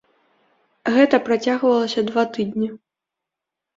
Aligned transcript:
Гэта 0.95 1.19
працягвалася 1.29 2.05
два 2.11 2.23
тыдні. 2.39 2.69